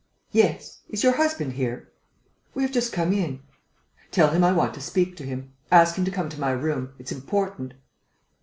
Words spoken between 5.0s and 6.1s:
to him. Ask him to